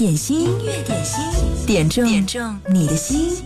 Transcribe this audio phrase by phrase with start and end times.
[0.00, 1.22] 点心，音乐点心，
[1.66, 3.44] 点中点中你的心。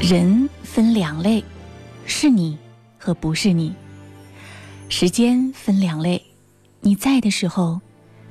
[0.00, 1.44] 人分两类，
[2.06, 2.58] 是你
[2.98, 3.72] 和不是你；
[4.88, 6.20] 时间分两类，
[6.80, 7.80] 你在的时候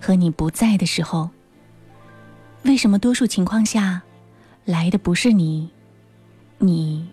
[0.01, 1.29] 和你不在的时候。
[2.63, 4.01] 为什么多数情况下
[4.65, 5.69] 来的不是你，
[6.57, 7.07] 你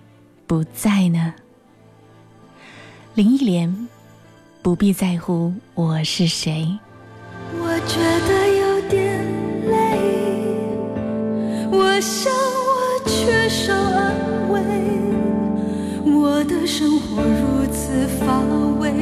[0.51, 1.32] 不在呢？
[3.14, 3.86] 林忆莲，
[4.63, 6.76] 不必在乎我是谁。
[7.57, 9.25] 我觉得有点
[9.71, 9.76] 累，
[11.71, 14.61] 我想我缺少安慰。
[16.04, 18.40] 我的生活如此乏
[18.81, 18.93] 味，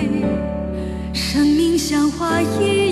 [1.14, 2.87] 生命像花一样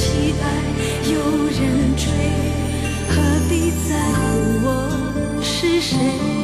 [0.00, 2.08] 期待有人追。
[3.10, 3.20] 何
[3.50, 6.39] 必在乎我是谁？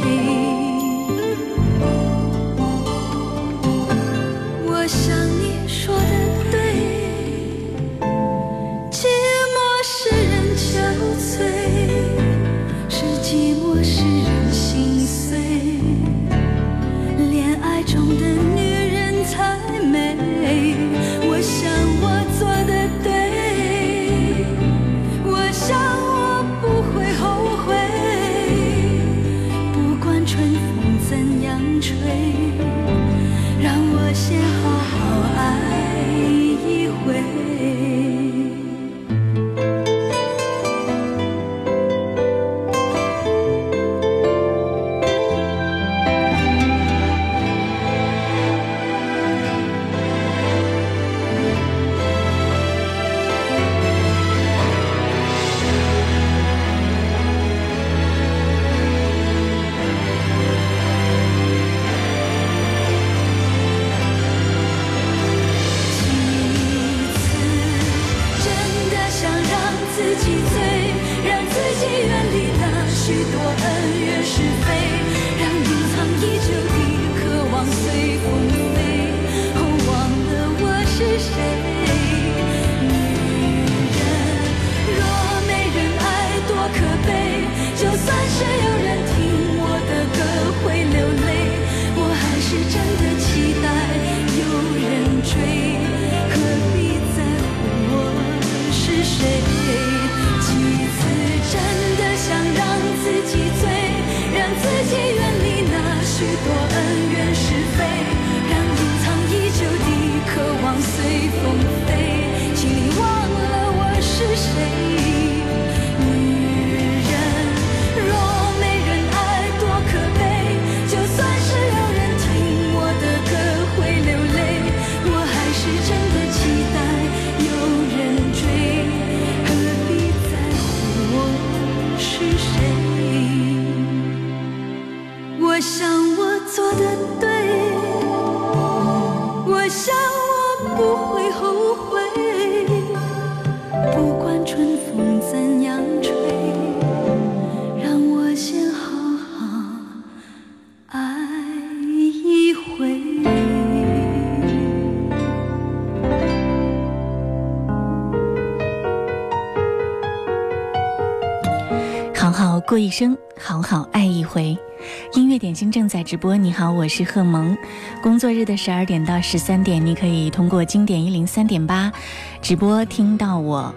[166.07, 166.37] 直播。
[166.37, 167.59] 你好，我是贺萌。
[168.01, 171.93] 工作日的十二点到十三点，你可以通过经典一零三点八
[172.41, 173.75] 直播听到我。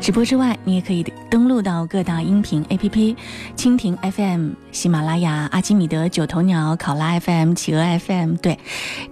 [0.00, 3.16] 直播之外，你也可以登录到各大音频 APP：
[3.56, 8.36] 蜻蜓 FM、喜马拉雅、阿基米德、九头鸟、考拉 FM、企鹅 FM。
[8.36, 8.56] 对，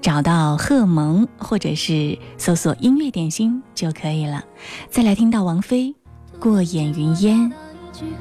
[0.00, 4.44] 找到贺萌，或者是搜索音乐点心就可以了。
[4.88, 5.94] 再来听到王菲
[6.38, 7.38] 《过眼云烟》。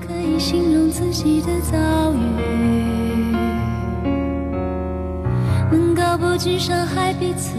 [0.06, 1.78] 可以形容自己的遭
[2.12, 3.29] 遇，
[6.18, 6.30] 不。
[6.40, 7.58] 去伤害彼此，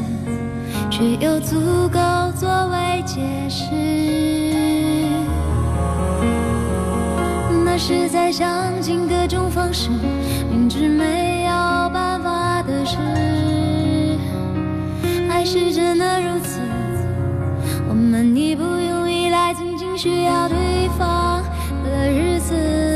[0.90, 2.00] 却又足够
[2.34, 3.66] 作为解释。
[7.62, 9.90] 那是在想尽各种方式，
[10.50, 11.50] 明知没有
[11.90, 12.96] 办法的事。
[15.28, 16.58] 爱是真的如此，
[17.86, 21.42] 我们已不用依赖，仅仅需要对方
[21.84, 22.89] 的日子。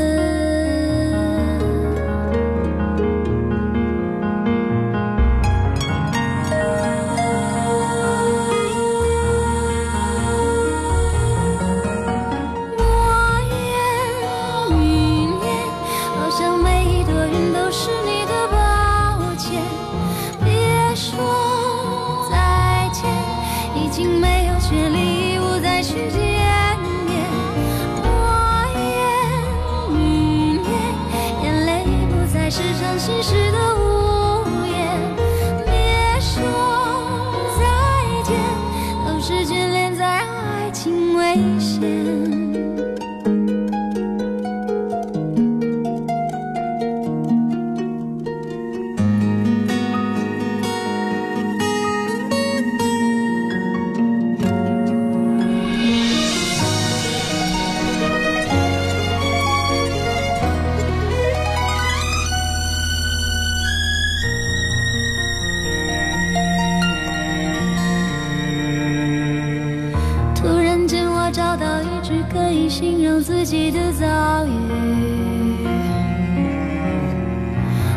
[72.77, 74.49] 形容自己的遭遇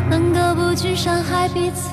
[0.09, 1.89] 能够不去伤害彼此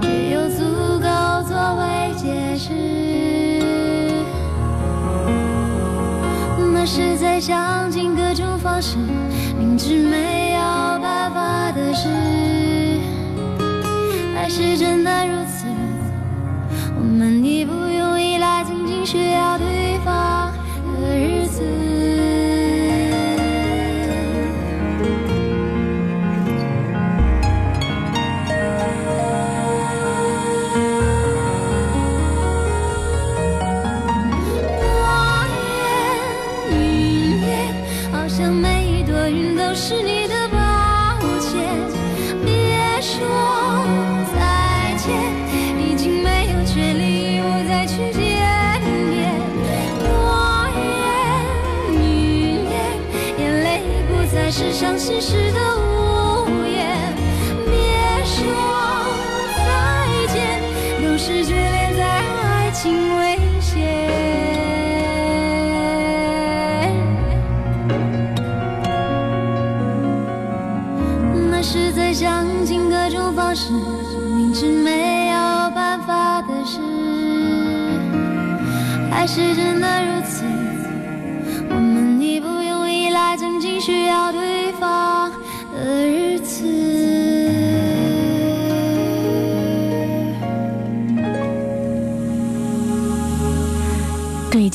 [0.00, 0.62] 也有足
[1.00, 2.70] 够作为解释。
[6.72, 8.96] 那是在想尽各种方式
[9.58, 10.60] 明知没有
[11.02, 12.08] 办法的事
[14.36, 15.39] 爱是真的如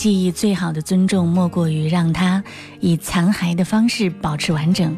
[0.06, 2.44] 记忆最好的尊重，莫过于让它
[2.80, 4.96] 以残骸的方式保持完整。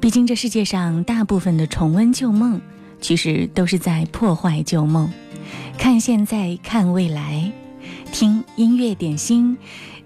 [0.00, 2.58] 毕竟这世界上大部分的重温旧梦，
[2.98, 5.12] 其实都是在破坏旧梦。
[5.76, 7.52] 看现在，看未来。
[8.10, 9.58] 听音乐点心，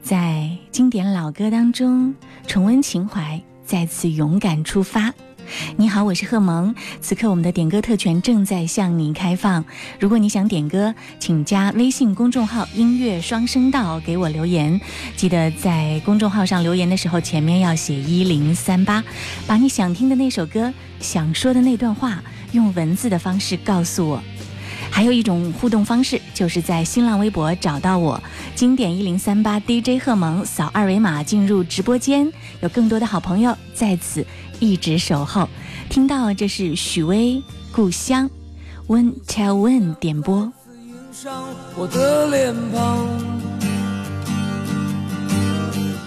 [0.02, 2.12] 在经典老歌当中
[2.49, 5.14] 重温情怀，再次勇敢出发。
[5.76, 6.75] 你好，我是贺萌。
[7.00, 9.65] 此刻我们的点歌特权正在向你开放。
[10.00, 14.81] 如果你想点歌，请加微信公众号“音乐双声道”给我留言。
[15.17, 19.03] 记得在公众号上留言的时候，前面要写一零三八，
[19.47, 22.23] 把你想听的那首歌、想说的那段话，
[22.53, 24.23] 用文字的方式告诉我。
[24.88, 28.23] 还有一种互动方式，就是在新浪微博找到我，
[28.55, 34.25] 经典一零三八 DJ 贺萌，扫二维码进入直播间，有更多的好朋友在此
[34.60, 35.48] 一直守候。
[35.88, 37.34] 听到这是许巍
[37.72, 38.28] 《故乡》
[38.88, 40.52] ，When Tell When 点播。
[41.76, 43.06] 我的脸庞，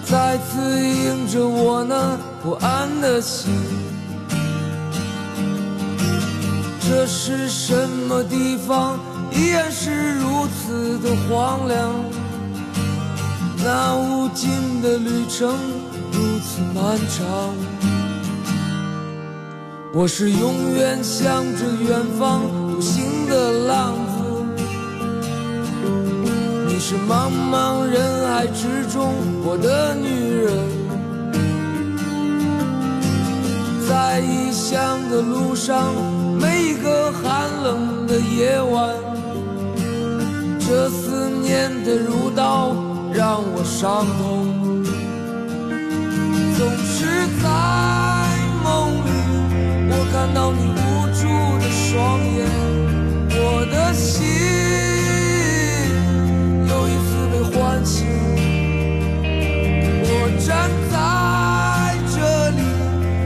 [0.05, 3.51] 再次映着我那不安的心。
[6.81, 8.99] 这是什么地方？
[9.31, 12.03] 依然是如此的荒凉。
[13.63, 15.55] 那无尽的旅程
[16.11, 17.78] 如此漫长。
[19.91, 24.23] 我是永远向着远方独行的浪子。
[26.67, 30.09] 你是茫茫人海之中我的女
[30.45, 30.49] 人。
[33.87, 35.93] 在异乡的路上。
[36.39, 38.61] 每一个寒冷的夜。
[38.61, 38.95] 晚，
[40.59, 42.73] 这思念的如刀
[43.11, 44.47] 让我伤痛。
[46.57, 47.98] 总是在，
[50.11, 51.27] 看到你无助
[51.59, 52.47] 的双眼，
[53.31, 54.25] 我的心
[56.67, 57.97] 又一次被唤醒。
[60.03, 60.49] 我站
[60.89, 60.93] 在
[62.09, 62.17] 这
[62.57, 62.61] 里，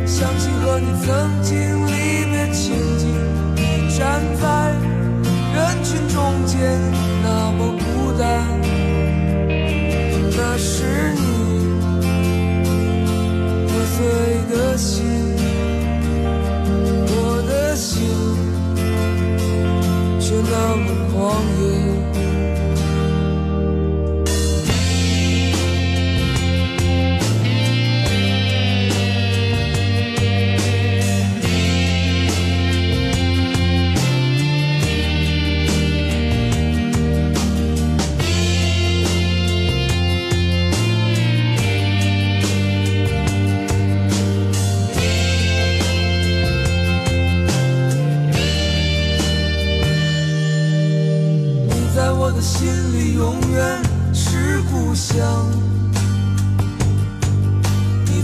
[0.06, 1.52] 想起和你曾经
[1.88, 3.02] 离别情景。
[3.56, 3.58] 你
[3.98, 4.44] 站在
[5.56, 6.60] 人群中间，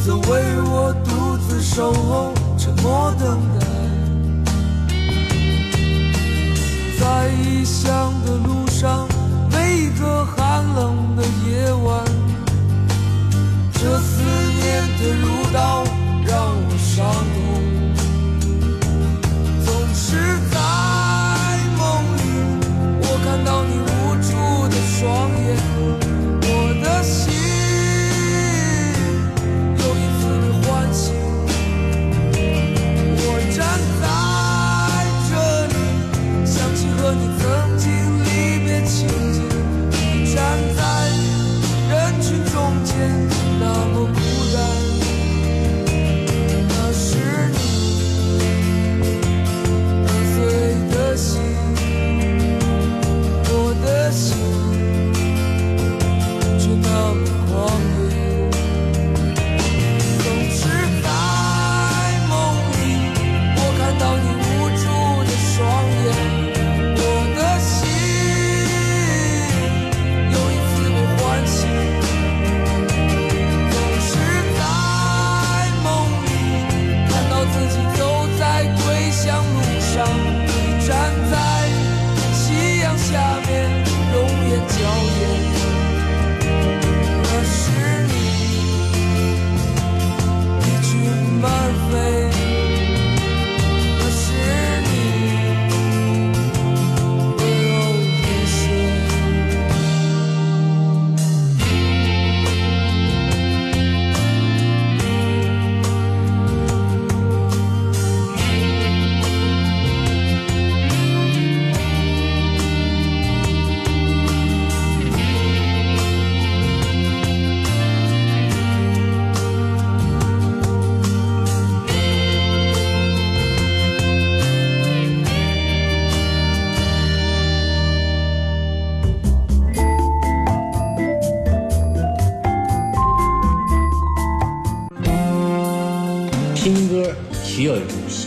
[0.09, 3.67] 都为我独自守候沉默等待
[6.99, 9.07] 在异乡的路上
[9.51, 12.03] 每一个寒冷的夜晚
[13.73, 15.83] 这思念它如刀
[16.25, 17.37] 让我伤痛
[19.63, 20.17] 总是
[20.49, 20.57] 在
[21.77, 21.83] 梦
[22.17, 22.19] 里
[23.03, 24.31] 我看到你无助
[24.69, 25.68] 的双眼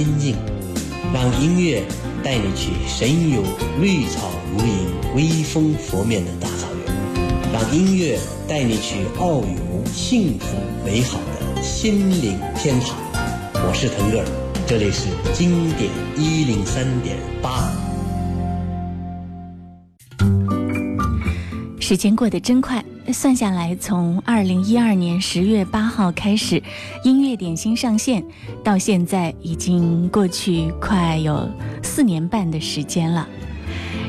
[0.03, 0.35] 心境，
[1.15, 1.81] 让音乐
[2.25, 3.41] 带你去神游
[3.81, 8.19] 绿草如茵、微风拂面的大草原，让音乐
[8.49, 12.97] 带你去遨游幸福美好的心灵天堂。
[13.55, 14.25] 我是腾格尔，
[14.67, 17.71] 这里是经典一零三点八。
[21.79, 22.85] 时间过得真快。
[23.11, 26.63] 算下来，从二零一二年十月八号开始，
[27.05, 28.23] 音乐点心上线，
[28.63, 31.49] 到现在已经过去快有
[31.83, 33.27] 四年半的时间了。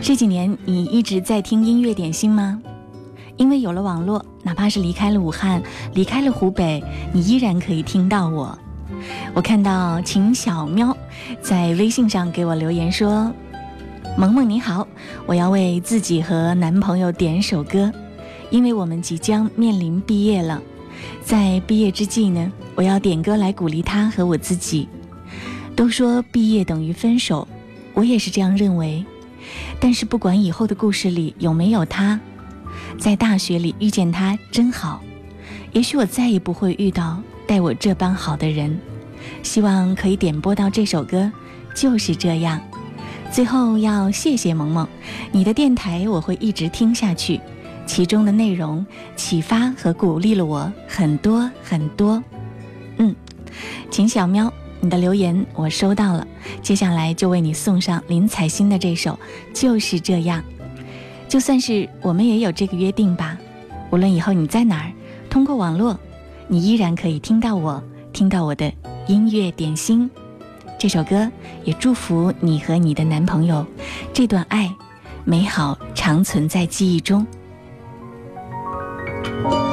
[0.02, 2.62] 这几年你一直在听音乐点心吗？
[3.36, 5.62] 因为有了网络，哪怕是离开了武汉，
[5.94, 8.58] 离开了湖北，你依然可以听到我。
[9.34, 10.96] 我看到秦小喵
[11.42, 13.34] 在微信上给我留言说
[14.18, 14.88] ：“萌萌你好，
[15.26, 17.92] 我要为自己和男朋友点首歌。”
[18.54, 20.62] 因为我们即将面临毕业了，
[21.26, 24.88] 在毕业之际呢，我要点歌来鼓励他和我自己。
[25.76, 27.48] 都说毕业等于分手，
[27.96, 29.04] 我也是这样认为。
[29.80, 32.20] 但是不管以后的故事里有没有他，
[33.00, 35.02] 在大学里遇见他真好。
[35.72, 38.80] 也许我再也不会遇到待我这般好的人。
[39.42, 41.32] 希望可以点播到这首歌，
[41.74, 42.62] 就是这样。
[43.32, 44.88] 最后要谢谢萌萌，
[45.32, 47.42] 你的电台我会一直听下去，
[47.86, 48.86] 其中的内容
[49.16, 52.24] 启发和鼓励了我很多很多。
[52.98, 53.16] 嗯，
[53.92, 56.28] 秦小喵，你的留言我收到了，
[56.62, 59.12] 接下来就为你送上林采欣的这首
[59.54, 60.42] 《就是这样》。
[61.28, 63.38] 就算是我们也有这个约定吧，
[63.92, 64.92] 无论以后你在哪儿，
[65.30, 66.00] 通过网络，
[66.48, 68.72] 你依然可以听到我，听到我的
[69.08, 70.10] 音乐点心。
[70.78, 71.32] 这首歌
[71.64, 73.66] 也祝福你和你的男朋友，
[74.14, 74.72] 这段爱
[75.24, 77.26] 美好长存在记忆中。
[79.24, 79.73] Thank you.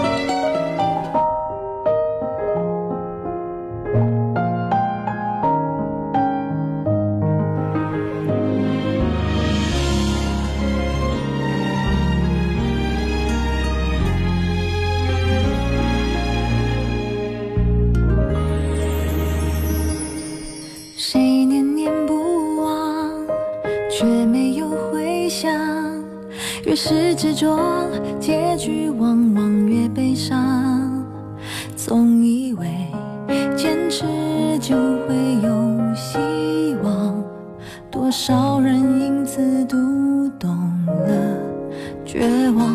[42.13, 42.19] 绝
[42.57, 42.75] 望，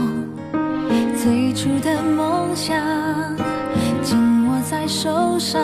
[1.21, 2.73] 最初的梦想
[4.01, 5.61] 紧握在手上，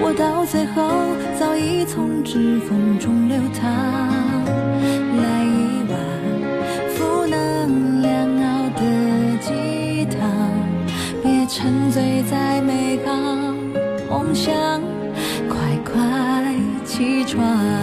[0.00, 0.82] 我到最后
[1.38, 3.70] 早已从指缝中流淌，
[5.20, 5.94] 来一碗。
[6.94, 8.80] 负能量熬的
[9.38, 10.26] 鸡汤，
[11.22, 13.12] 别沉醉在美好
[14.08, 14.54] 梦想，
[15.46, 15.92] 快快
[16.86, 17.75] 起床。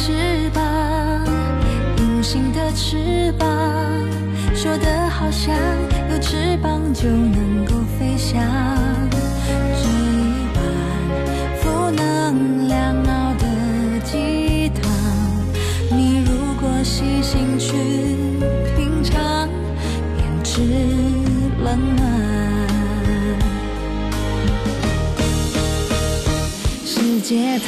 [0.00, 0.12] 翅
[0.54, 0.62] 膀，
[1.98, 3.46] 隐形的翅膀，
[4.54, 5.52] 说的好像
[6.10, 8.40] 有翅膀就能够飞翔。
[9.10, 10.62] 这一碗
[11.60, 13.44] 负能量熬的
[14.04, 14.88] 鸡汤，
[15.90, 16.30] 你如
[16.60, 17.72] 果细心去
[18.76, 19.48] 品尝，
[20.16, 20.62] 便知
[21.60, 22.06] 冷暖。
[26.86, 27.66] 世界太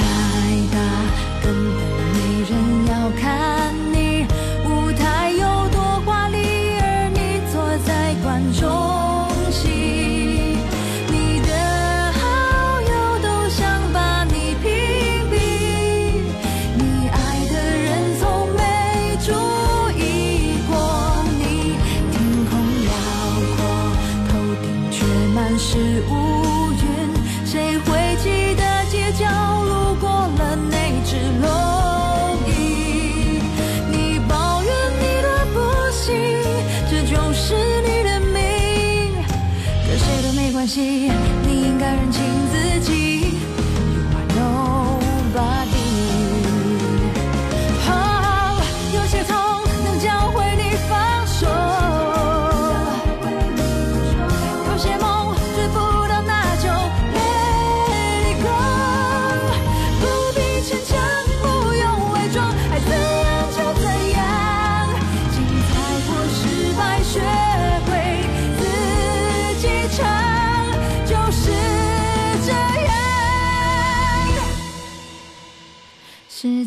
[0.73, 1.20] 大。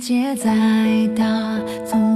[0.03, 2.12] 界再大总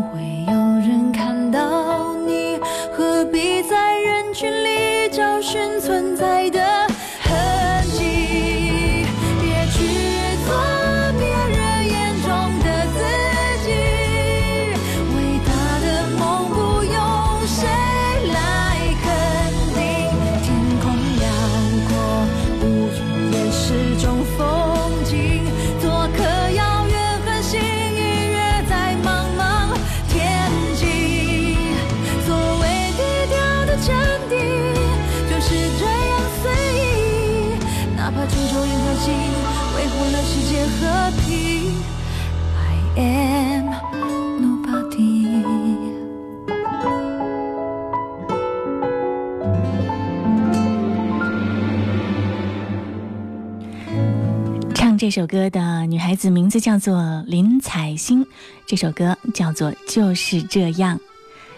[54.98, 58.26] 这首歌的女孩子名字叫做林采欣，
[58.66, 60.98] 这首歌叫做《就是这样》。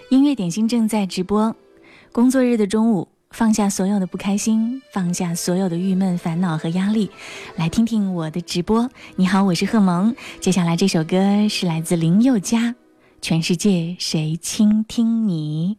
[0.10, 1.56] 音乐点心正在直播。
[2.12, 7.10] 工作日的中午，放下所有的不开心，放下所有的郁闷、烦恼和压力，
[7.56, 8.90] 来听听我的直播。
[9.16, 10.14] 你好，我是贺萌。
[10.42, 12.60] 接下来这首歌是来自林宥嘉，
[13.22, 15.78] 《全世界谁倾听你》。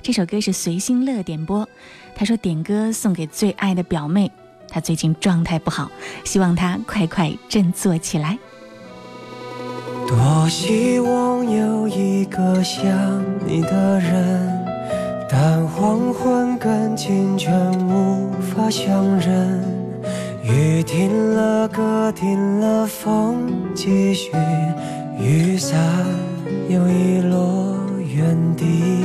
[0.00, 1.68] 这首歌是随心乐点播，
[2.14, 4.30] 他说点歌送给最爱的表妹，
[4.74, 5.88] 他最近状态不好，
[6.24, 8.36] 希望他快快振作起来。
[10.08, 12.82] 多希望有一个像
[13.46, 14.66] 你的人，
[15.30, 19.62] 但黄昏跟清晨无法相认。
[20.42, 24.32] 雨停了，歌停了，风继续，
[25.20, 25.78] 雨伞
[26.68, 27.76] 又遗落
[28.12, 29.04] 原地。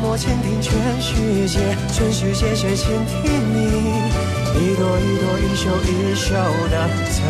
[0.00, 1.58] 默默倾听全世界，
[1.92, 3.66] 全世界谁倾听你？
[4.56, 6.34] 一朵一朵，一首一首
[6.70, 7.22] 的曾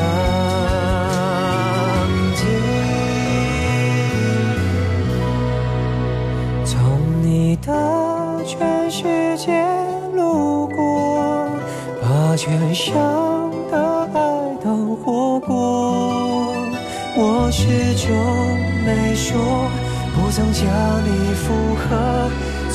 [2.36, 2.46] 经。
[6.64, 6.72] 从
[7.22, 7.66] 你的
[8.46, 9.02] 全世
[9.36, 9.66] 界
[10.14, 11.48] 路过，
[12.00, 12.94] 把全盛
[13.70, 14.18] 的爱
[14.62, 16.54] 都活过，
[17.16, 18.08] 我始终
[18.86, 19.68] 没说。
[20.12, 20.66] 不曾将
[21.04, 22.28] 你附和，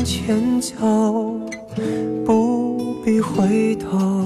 [0.00, 1.38] 往前走，
[2.24, 4.24] 不必回头，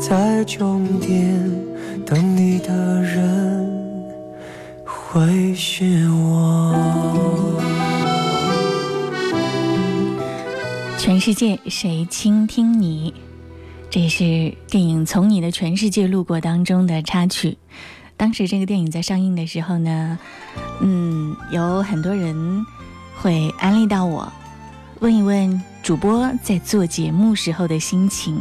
[0.00, 1.40] 在终点
[2.04, 4.04] 等你的人
[4.84, 7.62] 会是我。
[10.98, 13.14] 全世界谁倾听你？
[13.88, 17.56] 这是电影《从你的全世界路过》当中的插曲。
[18.16, 20.18] 当时这个电影在上映的时候呢，
[20.80, 22.66] 嗯，有很多人。
[23.18, 24.30] 会安利到我，
[25.00, 28.40] 问一问主播在做节目时候的心情。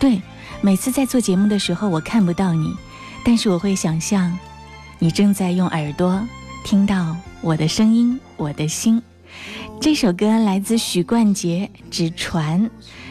[0.00, 0.20] 对，
[0.60, 2.74] 每次在做节目的时候，我看不到你，
[3.24, 4.36] 但是我会想象，
[4.98, 6.20] 你正在用耳朵
[6.64, 9.00] 听到我的声音，我的心。
[9.80, 12.62] 这首歌来自许冠杰，《纸船》，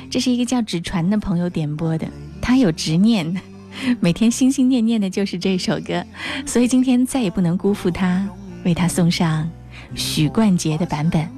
[0.10, 2.06] 这是一个叫纸船的朋友点播的。
[2.42, 3.42] 他有执念，
[4.02, 6.06] 每天心心念念的就是这首歌，
[6.46, 8.28] 所以今天再也不能辜负他，
[8.66, 9.50] 为他送上
[9.96, 11.30] 许冠杰的版本。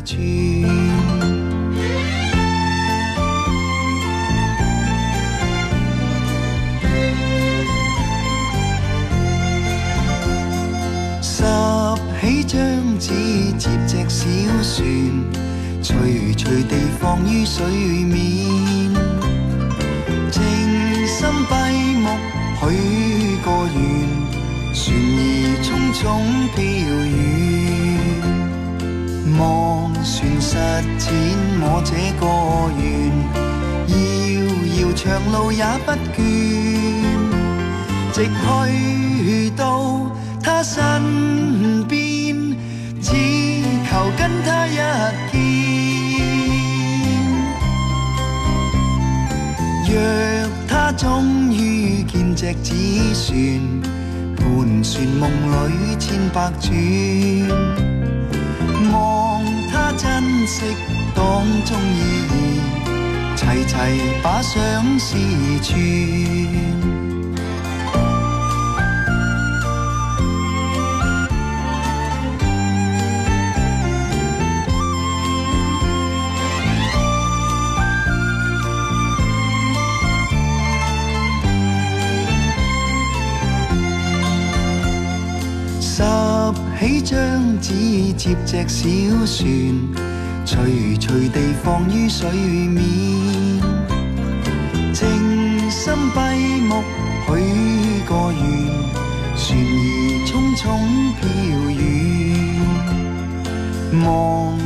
[0.00, 0.66] 拾起
[12.46, 12.58] 张
[12.98, 13.12] 纸，
[13.58, 14.26] 接只小
[14.62, 14.84] 船，
[15.82, 15.88] 徐
[16.36, 18.12] 徐地放于水面。
[20.30, 20.42] 静
[21.06, 21.52] 心闭
[22.00, 22.08] 目
[22.58, 22.60] 许
[23.44, 23.78] 个愿，
[24.74, 25.20] 船儿
[25.62, 25.98] 匆匆
[26.56, 26.58] 飘
[27.06, 27.59] 远。
[29.40, 30.54] 望船实
[30.98, 31.10] 践
[31.62, 32.22] 我这个
[32.78, 32.84] 愿，
[33.88, 33.96] 遥
[34.76, 36.18] 遥长路也不倦，
[38.12, 38.16] 直
[39.24, 39.60] 去到。
[40.42, 40.80] 他身
[41.86, 42.56] 边，
[43.00, 43.12] 只
[43.86, 44.76] 求跟他一
[45.30, 45.38] 见。
[49.86, 49.92] 若
[50.66, 52.74] 他终于见只纸
[53.14, 53.34] 船，
[54.36, 55.30] 盘旋梦
[55.68, 56.72] 里千百转，
[60.50, 60.76] 珍惜
[61.14, 62.60] 当中意义，
[63.36, 63.76] 齐齐
[64.20, 65.16] 把相思
[65.62, 65.78] 串。
[86.80, 88.88] 起张纸，接只小
[89.26, 89.46] 船，
[90.44, 90.56] 徐
[91.00, 92.80] 徐地放于水面。
[94.92, 96.18] 静心闭
[96.62, 96.82] 目
[97.26, 97.28] 许
[98.06, 98.40] 个愿，
[99.36, 99.76] 船儿
[100.26, 100.60] 匆匆
[101.16, 101.20] 飘
[101.70, 101.80] 远。
[104.04, 104.04] 望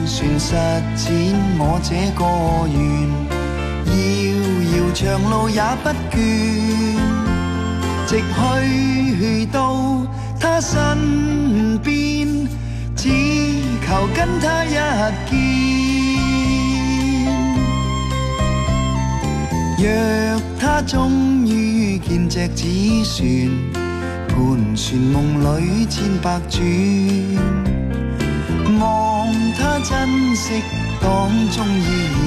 [0.07, 0.51] 船实
[0.97, 1.05] 践
[1.59, 2.23] 我这个
[2.73, 2.77] 愿，
[3.91, 3.93] 遥
[4.73, 6.15] 遥长路也不倦，
[8.07, 9.57] 直去到
[10.41, 11.93] 他身边。
[12.97, 13.11] 只
[13.87, 14.75] 求跟他一
[19.77, 23.51] 若他终于见只纸船，
[24.29, 26.62] 盘旋梦里千百转，
[28.79, 30.62] 望他珍惜
[31.01, 32.18] 当中意义，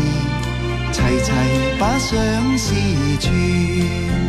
[0.91, 1.31] 齐齐
[1.79, 2.75] 把相思
[3.19, 4.26] 串。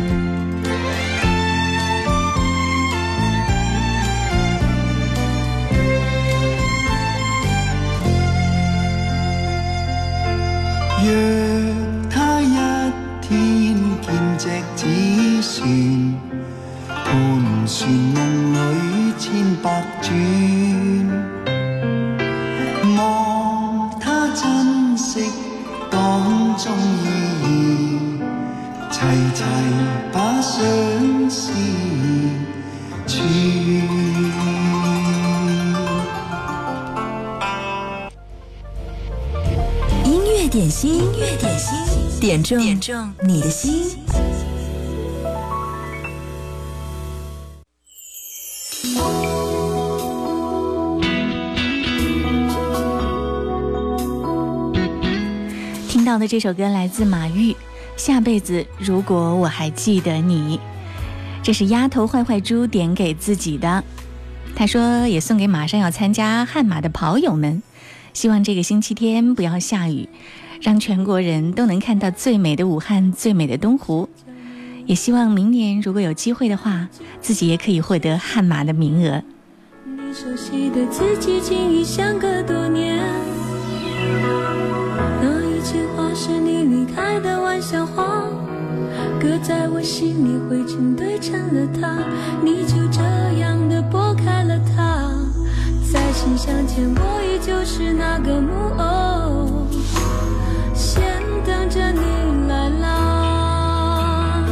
[42.49, 43.95] 中点中你的心。
[55.87, 57.51] 听到的这首歌来自马玉，
[57.95, 60.57] 《下辈子如果我还记得你》，
[61.43, 63.83] 这是丫头坏坏猪点给自己的。
[64.55, 67.61] 他说也送给马上要参加悍马的跑友们。
[68.13, 70.09] 希望这个星期天不要下雨，
[70.61, 74.09] 让全国人都能看到最美的武汉、最美的东湖。
[74.85, 76.87] 也希望明年如果有机会的话，
[77.21, 79.21] 自己也可以获得悍马的名额。
[79.85, 82.99] 你熟悉的字迹，竟已相隔多年。
[85.21, 88.23] 那一句话是你离开的玩笑话，
[89.19, 92.03] 搁在我心里，灰尘堆成了塔，
[92.43, 93.01] 你就这
[93.39, 95.11] 样的拨开了它。
[95.91, 99.58] 在信箱前，我依旧是那个木偶，
[101.69, 104.43] 着你来啦。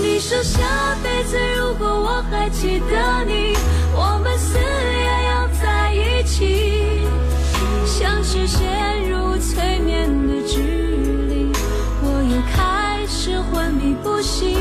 [0.00, 0.62] 你说下
[1.02, 3.54] 辈子如果我还记得你，
[3.94, 7.06] 我们死也要在一起。
[7.84, 10.62] 像是陷入催眠的距
[11.28, 11.52] 离，
[12.02, 14.56] 我又开始昏迷不醒。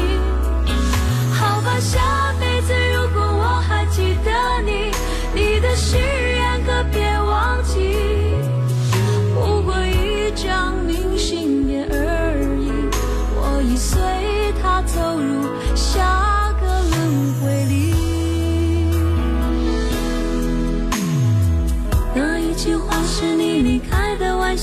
[1.33, 2.01] 好吧，下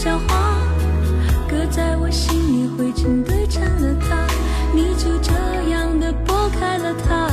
[0.05, 0.59] 笑话，
[1.49, 4.27] 搁在我心里灰尘堆成了塔。
[4.75, 5.33] 你就这
[5.71, 7.31] 样的拨开了它。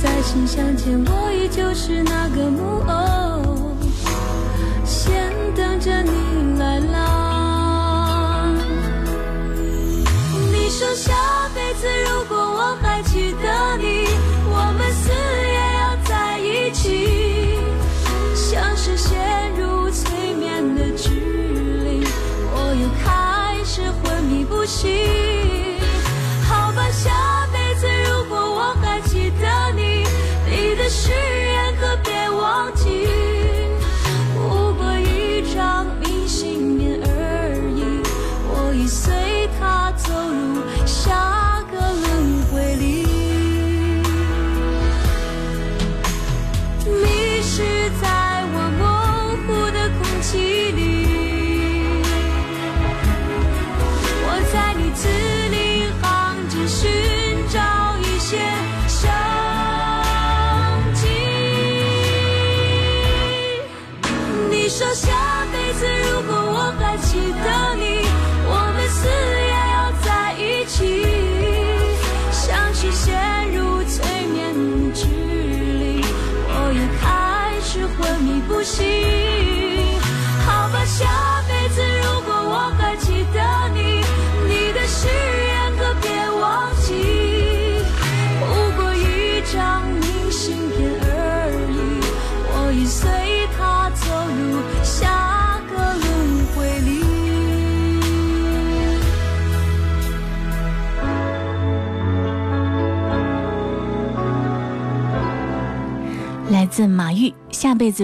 [0.00, 3.74] 再次相见，我依旧是那个木偶，
[4.84, 5.12] 先
[5.56, 7.21] 等着你来拉。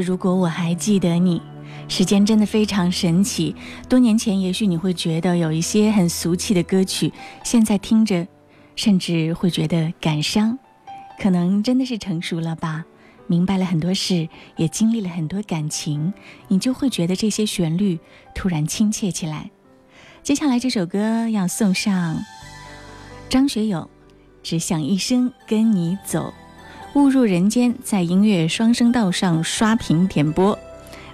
[0.00, 1.40] 如果我还记得你，
[1.88, 3.54] 时间真的非常神奇。
[3.88, 7.12] 多年前，也许你会觉得有一些很俗气的歌曲，
[7.44, 8.26] 现在听着，
[8.76, 10.58] 甚至会觉得感伤。
[11.18, 12.84] 可能真的是成熟了吧，
[13.26, 16.12] 明白了很多事，也经历了很多感情，
[16.48, 17.98] 你就会觉得这些旋律
[18.34, 19.50] 突然亲切起来。
[20.22, 22.22] 接下来这首歌要送上
[23.28, 23.80] 张学友，
[24.42, 26.32] 《只想一生跟你走》。
[26.98, 30.58] 误入人间，在音乐双声道上刷屏点播，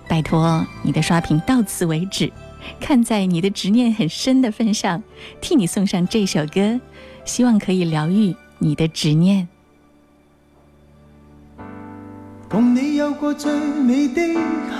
[0.08, 2.32] 拜托你的刷屏到此为止。
[2.80, 5.02] 看在你的执念很深的份上，
[5.42, 6.80] 替你送上这首歌，
[7.26, 9.46] 希望可以疗愈你的执念。
[12.48, 14.22] 共你有過最美的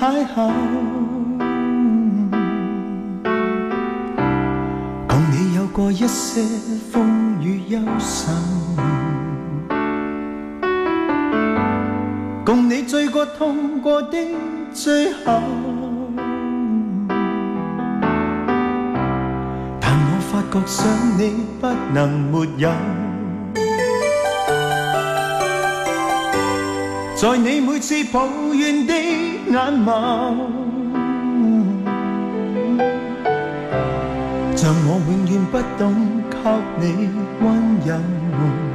[0.01, 0.51] 邂逅，
[5.07, 6.41] 共你有過一些
[6.91, 7.05] 風
[7.43, 8.33] 雨憂愁，
[12.45, 14.19] 共你醉過痛過的
[14.75, 15.41] 最後。
[19.81, 20.87] 但我發覺想
[21.19, 22.71] 你不能沒有。
[27.17, 30.35] 在你每次抱怨的眼眸，
[34.55, 35.83] 像我永遠不懂
[36.29, 36.37] 給
[36.79, 37.09] 你
[37.41, 37.43] 溫
[37.87, 38.74] 柔。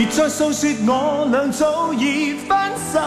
[0.00, 2.56] 别再诉说我俩早已分
[2.90, 2.98] 手，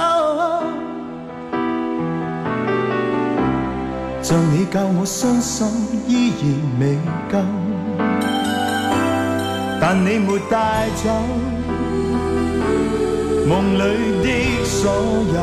[4.21, 5.65] 像你教我伤心
[6.07, 6.43] 依然
[6.79, 6.95] 未
[7.31, 7.39] 够，
[9.81, 11.09] 但你没带走。
[13.49, 13.79] 梦里
[14.21, 14.93] 的所
[15.33, 15.35] 有，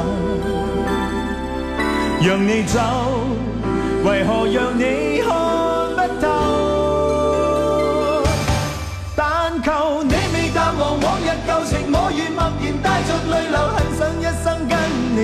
[2.28, 2.78] 让你走，
[4.04, 5.19] 为何让你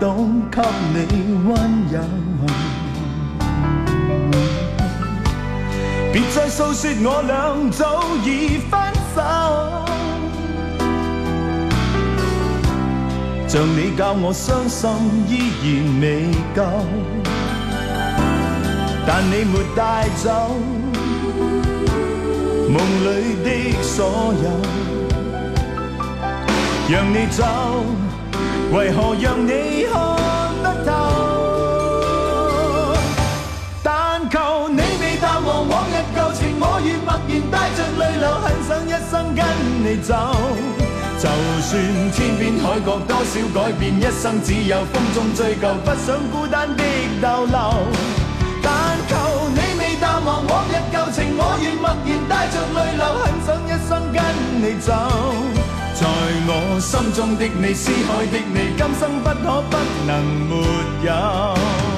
[0.00, 0.62] 懂給
[0.94, 0.98] 你
[1.46, 1.48] 溫
[1.90, 2.00] 柔。
[6.12, 7.30] 別再訴說我俩
[7.70, 7.80] 早
[8.24, 8.72] 已分
[9.14, 9.16] 手，
[13.48, 14.88] 像你教我傷心
[15.28, 15.30] 依
[15.62, 15.66] 然
[16.00, 16.04] 未
[16.54, 16.58] 夠。
[19.06, 20.26] 但你没带走
[22.68, 23.06] 梦里
[23.42, 23.48] 的
[23.82, 24.46] 所有，
[26.90, 27.42] 让你走，
[28.70, 29.94] 为何让你看
[30.62, 30.92] 得透？
[33.82, 39.42] 但求你未淡忘往日旧情，我愿默然带着泪流，很想一生跟
[39.82, 40.14] 你走。
[41.18, 41.26] 就
[41.62, 41.70] 算
[42.12, 46.84] 天边海角多少改变，一生只有风中追究，不想孤单的
[47.22, 47.56] 逗留。
[48.62, 48.70] 但
[49.08, 49.16] 求
[49.48, 54.22] 你未淡忘往日旧情，我愿默然带着泪流，很想一生跟
[54.60, 54.92] 你走。
[56.00, 56.06] 在
[56.46, 59.76] 我心中的你，思海的你，今生不可不
[60.06, 60.54] 能没
[61.04, 61.97] 有。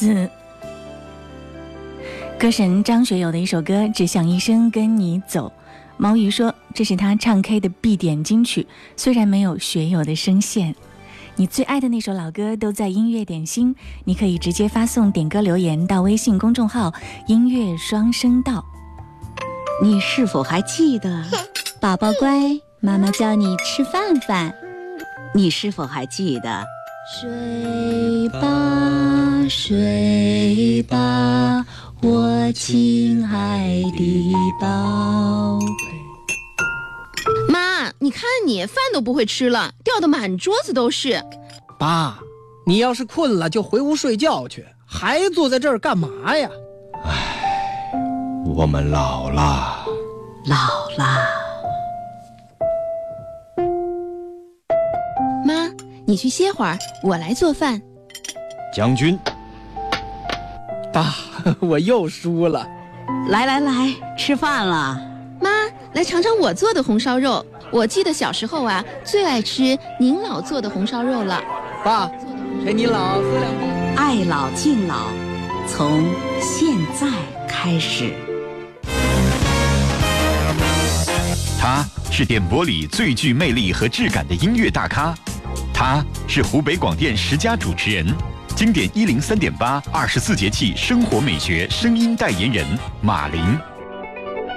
[0.00, 0.30] 自
[2.38, 5.48] 歌神张学友的一首歌《只想一生跟你走》。
[5.98, 10.74] 毛鱼说这是他唱 K 的必点金曲，虽然没有学友的声线。
[11.36, 13.76] 你最爱的那首老歌都在音乐点心，
[14.06, 16.94] 你可以直接发送点歌留言到微信公众号
[17.28, 18.64] “音乐双声道”。
[19.84, 21.22] 你是否还记得，
[21.78, 24.54] 宝宝乖，妈妈叫你吃饭饭？
[25.34, 26.64] 你是否还记得，
[27.20, 29.19] 睡吧。
[29.48, 31.64] 睡吧，
[32.02, 37.52] 我亲爱的宝贝。
[37.52, 41.22] 妈，你看你饭都不会吃了，掉的满桌子都是。
[41.78, 42.18] 爸，
[42.66, 46.48] 你要是困了就回屋睡觉去，还坐在这儿干嘛呀？
[47.04, 47.92] 唉，
[48.54, 49.84] 我们老了，
[50.46, 50.56] 老
[50.96, 51.04] 了。
[55.44, 55.68] 妈，
[56.06, 57.80] 你去歇会儿，我来做饭。
[58.72, 59.18] 将军。
[60.92, 61.14] 爸，
[61.60, 62.66] 我又输了。
[63.28, 65.00] 来来来，吃饭了。
[65.40, 65.50] 妈，
[65.92, 67.44] 来尝尝我做的红烧肉。
[67.70, 71.40] 我记得小时候啊，最爱吃您老做的红烧肉了。
[71.84, 72.10] 爸，
[72.64, 73.94] 陪你老喝两杯。
[73.96, 75.06] 爱老敬老，
[75.68, 76.04] 从
[76.40, 77.06] 现在
[77.46, 78.12] 开始。
[81.60, 85.14] 他是电波里最具魅力和质感的音乐大咖，
[85.72, 88.06] 他是湖北广电十佳主持人。
[88.60, 92.66] 经典一零三点八，二十四节气生活美学声音代言人
[93.00, 93.42] 马林，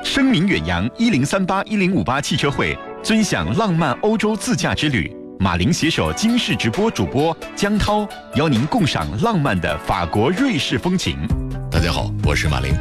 [0.04, 5.10] 声名远扬一零三八一零五八汽车会，尊享浪漫欧洲自驾之旅。
[5.40, 11.18] 马林携手金视直播主播江涛，邀您共赏浪漫的法国瑞士风情。
[11.72, 12.74] 大家好，我是马林。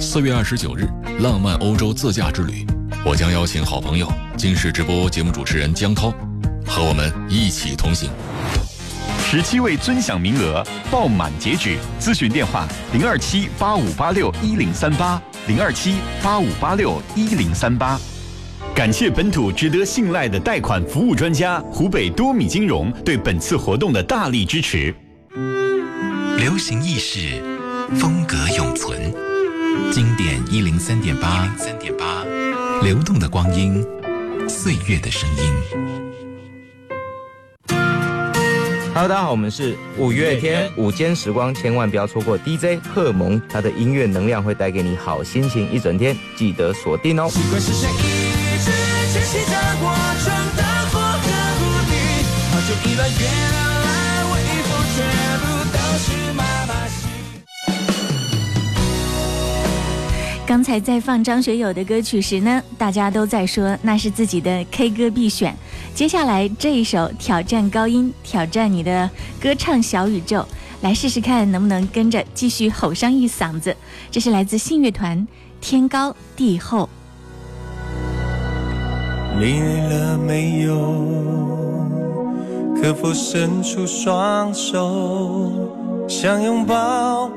[0.00, 0.88] 四月二十九日，
[1.20, 2.66] 浪漫欧洲自驾之旅，
[3.06, 6.12] 我将邀请好朋友金视直播节目主持人江涛，
[6.66, 8.10] 和我们一起同行。
[9.34, 17.98] 十七位尊享名额爆满截止，咨询电话零二七八五八六一零三八零二七八五八六一零三八。
[18.76, 24.94] 感谢本土值得信赖的贷款服务专家湖北多米金融对本次活动的大力支持。
[26.38, 27.42] 流行意识，
[27.96, 29.12] 风格永存，
[29.90, 32.22] 经典一零三点八，三点八，
[32.84, 33.84] 流动的光阴，
[34.48, 35.93] 岁月的声音。
[38.94, 47.28] Hello，大家好，我们是五月天午间时光，千万不要错过 DJ 贺蒙，他的音乐能量会带给你好心情一整天，记得锁定哦。
[60.46, 65.52] 刚才在放张学友的歌曲时呢，大家都在说那是自己的 K 歌必选。
[65.94, 69.08] 接下来这一首挑战高音，挑战你的
[69.40, 70.44] 歌唱小宇宙，
[70.80, 73.76] 来试试看能不能跟着继续吼上一嗓子。
[74.10, 75.16] 这是来自信乐团
[75.60, 76.88] 《天高地厚》。
[79.40, 80.74] 累了没有？
[82.82, 85.52] 可否伸出双手，
[86.08, 87.30] 想拥抱？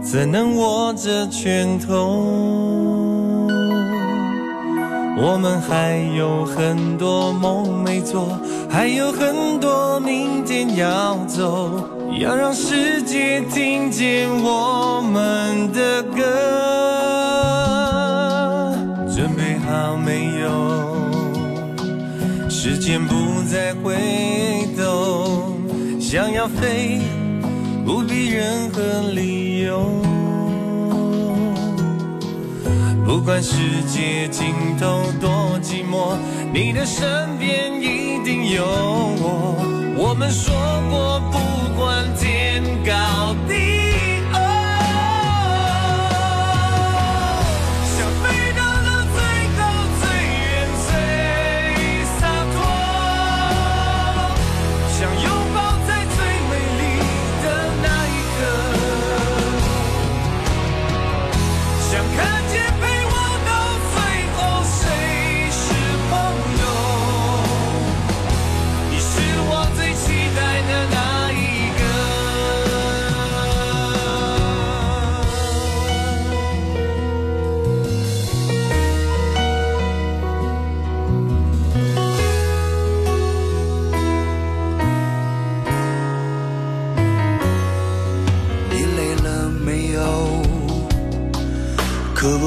[0.00, 3.05] 怎能握着拳头？
[5.18, 8.38] 我们还有很多梦没做，
[8.68, 11.88] 还有很多明天要走，
[12.20, 16.22] 要让世界听见我们的歌。
[19.08, 20.50] 准备好没有？
[22.50, 23.14] 时间不
[23.50, 23.96] 再回
[24.76, 25.54] 头，
[25.98, 27.00] 想要飞，
[27.86, 28.82] 不必任何
[29.14, 29.80] 理由。
[33.06, 36.16] 不管世界尽头多寂寞，
[36.52, 39.54] 你的身边一定有我。
[39.96, 40.52] 我们说
[40.90, 41.38] 过，不
[41.80, 43.75] 管天高地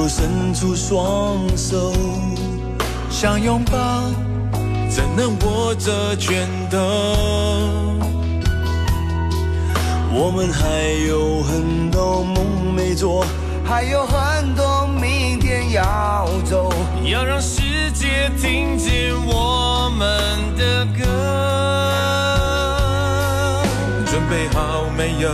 [0.10, 1.94] 伸出双手，
[3.12, 3.78] 想拥抱，
[4.90, 6.78] 怎能握着拳头？
[10.12, 13.24] 我们还有很多梦没做，
[13.64, 16.74] 还有很多明天要走，
[17.06, 20.10] 要让世界听见我们
[20.58, 21.06] 的歌。
[24.08, 25.30] 准备好没有？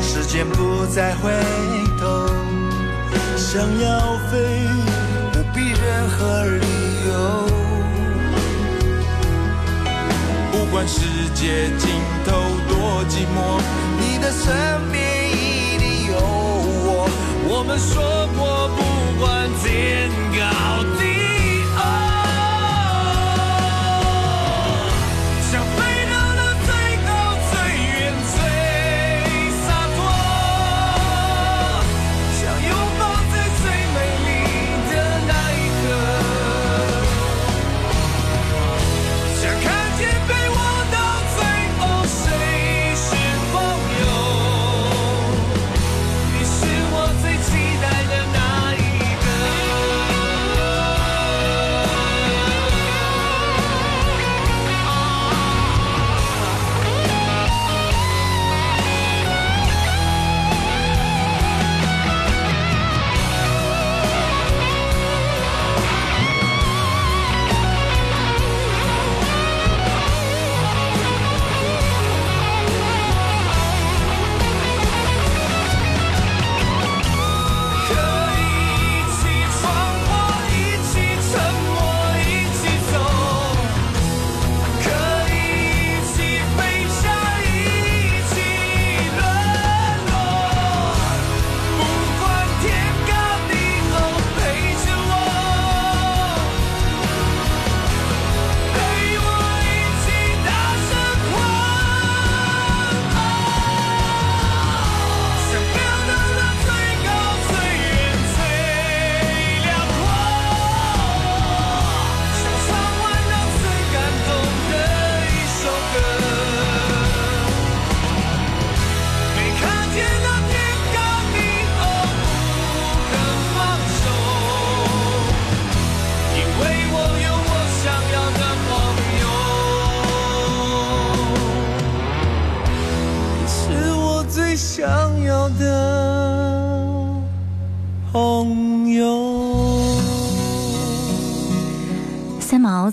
[0.00, 1.32] 时间不再回，
[3.52, 4.66] 想要飞，
[5.30, 6.66] 不必任何理
[7.06, 7.12] 由。
[10.50, 11.90] 不管世界尽
[12.24, 12.32] 头
[12.66, 13.60] 多寂寞，
[14.00, 17.06] 你的身边一定有我。
[17.44, 18.80] 我们说过，不
[19.20, 20.40] 管天高
[20.98, 21.21] 地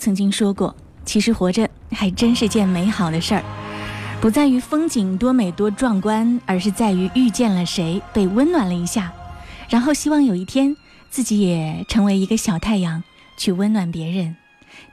[0.09, 3.43] 曾经说过：“其实活着还真是件美好的事儿，
[4.19, 9.13] 不在于风景多美多壮观，而是在于遇见了谁，被温暖了一下，
[9.69, 10.75] 然后希望有一天
[11.11, 13.03] 自己也成为一个小太阳，
[13.37, 14.35] 去温暖别人。”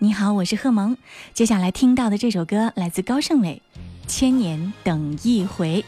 [0.01, 0.99] 你好，我是贺萌。
[1.33, 3.62] 接下来听到的这首歌来自高胜伟，
[4.07, 5.83] 《千年等一回》。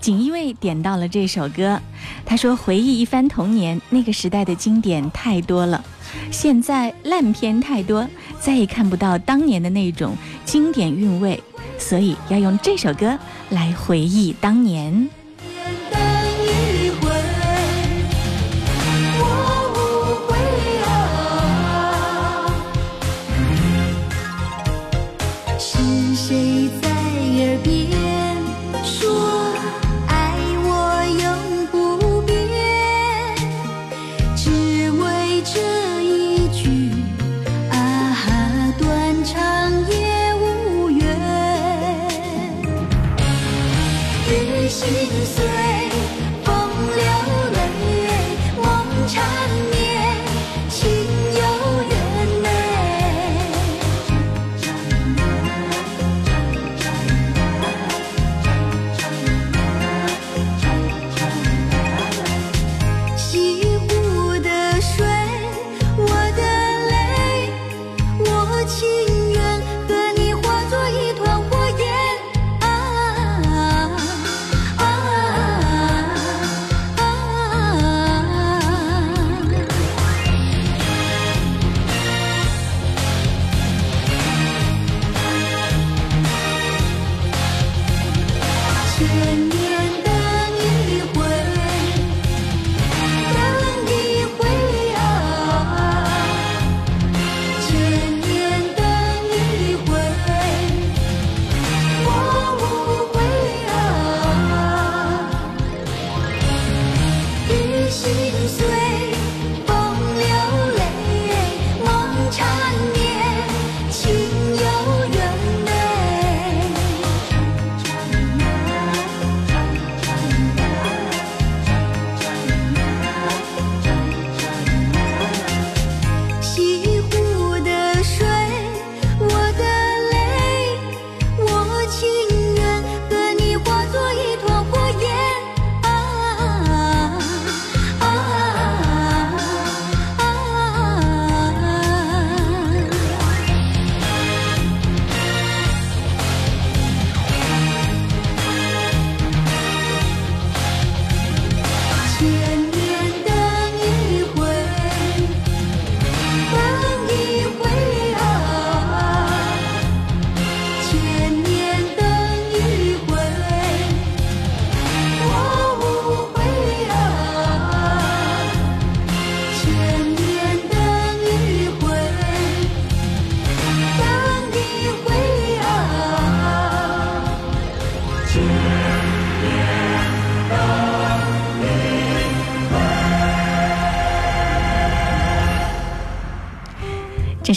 [0.00, 1.80] 锦衣卫点到了这首歌，
[2.24, 5.84] 他说：“回忆一番童年，那个时代的经典太多了。”
[6.32, 8.06] 现在烂片太多，
[8.40, 11.40] 再也看不到当年的那种经典韵味，
[11.78, 13.16] 所以要用这首歌
[13.50, 15.08] 来回忆当年。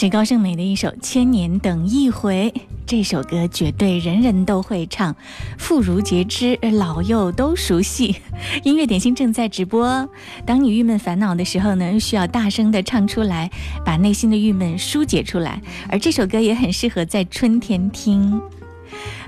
[0.04, 2.52] 是高胜美的一首《千年等一回》。
[2.86, 5.16] 这首歌绝对人人都会唱，
[5.58, 8.18] 妇孺皆知，老幼都熟悉。
[8.66, 10.06] 音乐点心正在直播。
[10.46, 13.50] 当你郁闷烦恼的时候呢，需要大声的唱出来，
[13.86, 15.62] 把内心的郁闷疏解出来。
[15.88, 18.42] 而这首歌也很适合在春天听。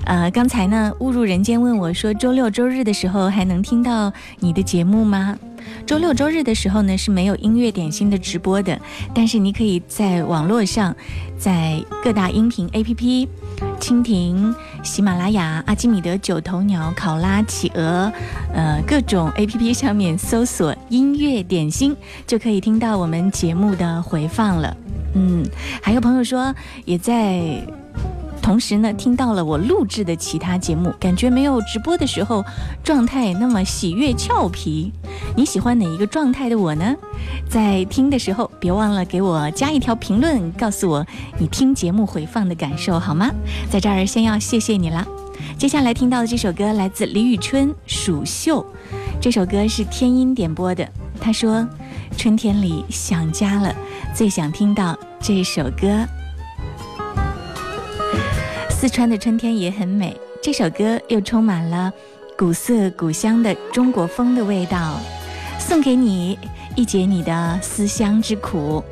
[0.05, 5.39] 呃，刚才呢，误入人间问我说，周六周日的时候还能听到你的节目吗？
[5.85, 8.79] 周六周日的时候呢是没有音乐点心的直播的，
[9.13, 10.95] 但是你可以在网络上，
[11.37, 13.27] 在各大音频 APP，
[13.79, 18.11] 蜻蜓、喜马拉雅、阿基米德、九头鸟、考拉、企鹅，
[18.53, 21.95] 呃，各种 APP 上面搜索“音乐点心”，
[22.25, 24.75] 就可以听到我们节目的回放了。
[25.13, 25.45] 嗯，
[25.81, 26.53] 还有朋友说
[26.85, 27.61] 也在。
[28.45, 32.45] 同时呢，听到了我录制的其他节目，感觉没有直播的时候
[32.83, 34.93] 状态那么喜悦俏皮。
[35.35, 36.95] 你喜欢哪一个状态的我呢？
[37.49, 41.03] 在听的时候，别忘了给我加一条评论，告诉我
[41.39, 43.31] 你听节目回放的感受好吗？
[43.67, 45.03] 在这儿先要谢谢你了。
[45.57, 48.61] 接下来听到的这首歌来自李宇春《蜀绣》，
[49.19, 50.87] 这首歌是天音点播的。
[51.19, 51.67] 他说
[52.15, 53.73] ：“春天里想家了，
[54.13, 56.05] 最想听到这首歌。”
[58.85, 61.91] 四川的春天也很美，这首歌又充满了
[62.37, 64.99] 古色古香的中国风的味道，
[65.57, 66.37] 送给你，
[66.75, 68.83] 一解你的思乡之苦。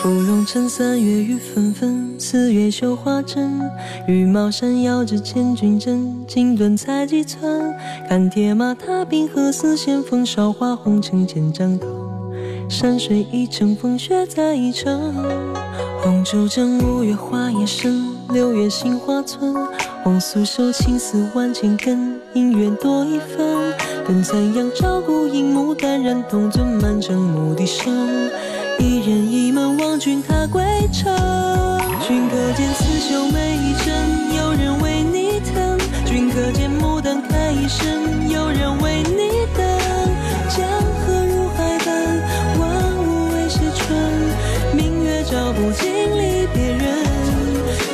[0.00, 3.60] 芙蓉城三月雨纷纷，四月绣花针。
[4.06, 7.74] 羽毛扇摇着千军阵，锦缎裁几寸。
[8.08, 12.03] 看铁马踏冰河，似线风韶华红尘千丈头。
[12.68, 15.14] 山水一程，风雪再一程。
[16.02, 19.54] 黄州正五月花叶深，六月杏花村。
[20.02, 23.72] 黄素手青丝万千根，姻缘多一分。
[24.06, 28.30] 等残阳照孤影，牡丹染铜樽，满城牧笛声。
[28.78, 30.62] 一人一门望君踏归
[30.92, 31.14] 程。
[32.06, 35.78] 君可见刺绣每一针，有人为你疼。
[36.04, 38.03] 君可见牡丹开一生，
[45.46, 47.04] 我不经历别人，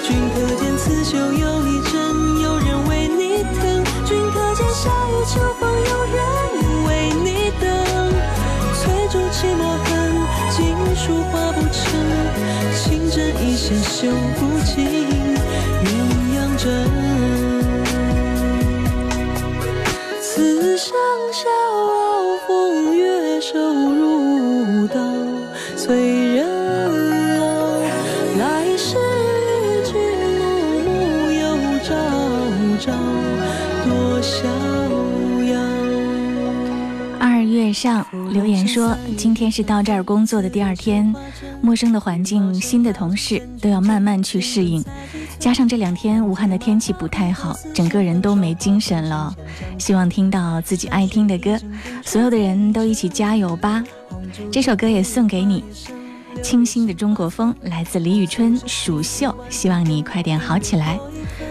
[0.06, 3.82] 君可见刺绣又一针，有人为你疼。
[4.06, 6.16] 君可见夏雨秋风，有人
[6.86, 7.66] 为你等。
[8.78, 9.90] 翠竹泣墨痕，
[10.48, 10.62] 锦
[10.94, 11.82] 书画不成。
[12.72, 14.86] 情针一线绣不尽
[15.82, 15.90] 鸳
[16.38, 16.89] 鸯枕。
[38.72, 41.12] 说，今天是到这儿工作的第二天，
[41.60, 44.84] 陌生的环境、新的同事都要慢慢去适应，
[45.40, 49.34] 加上这两天武汉的天气不太好，整个人都没精神了。
[49.76, 51.58] 希望听到自己爱听的歌，
[52.04, 53.82] 所有的人都一起加油吧！
[54.52, 55.64] 这首歌也送给你，
[56.40, 60.96] 清新的中国风，来自李宇春《蜀绣》，希望你快点好起来。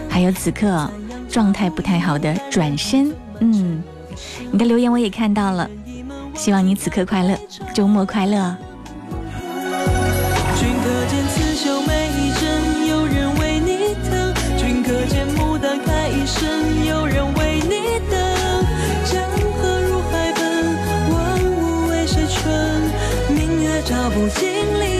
[0.08, 0.90] 还有此刻
[1.28, 3.82] 状态不太好的转身，嗯，
[4.50, 5.68] 你的留言我也看到了。
[6.40, 7.38] 希望你此刻快乐，
[7.74, 8.56] 周末快乐。
[10.56, 14.32] 君可见刺绣每一针，有人为你疼。
[14.56, 18.18] 君可见牡丹开一生，有人为你等。
[19.04, 19.22] 江
[19.60, 20.40] 河入海奔，
[21.12, 22.48] 万物为谁春？
[23.28, 24.48] 明月照不尽
[24.80, 24.99] 离人。